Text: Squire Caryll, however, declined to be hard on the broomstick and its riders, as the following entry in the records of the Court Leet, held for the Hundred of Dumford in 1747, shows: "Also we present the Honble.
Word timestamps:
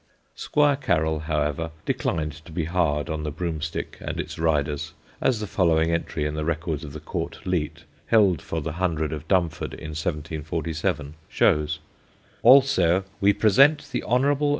Squire 0.33 0.77
Caryll, 0.77 1.19
however, 1.19 1.69
declined 1.85 2.31
to 2.45 2.51
be 2.51 2.63
hard 2.65 3.07
on 3.07 3.21
the 3.21 3.29
broomstick 3.29 3.99
and 4.01 4.19
its 4.19 4.39
riders, 4.39 4.93
as 5.21 5.39
the 5.39 5.45
following 5.45 5.91
entry 5.91 6.25
in 6.25 6.33
the 6.33 6.43
records 6.43 6.83
of 6.83 6.93
the 6.93 6.99
Court 6.99 7.37
Leet, 7.45 7.83
held 8.07 8.41
for 8.41 8.61
the 8.61 8.71
Hundred 8.79 9.13
of 9.13 9.27
Dumford 9.27 9.75
in 9.75 9.89
1747, 9.93 11.13
shows: 11.29 11.77
"Also 12.41 13.03
we 13.19 13.31
present 13.31 13.89
the 13.91 13.99
Honble. 14.01 14.49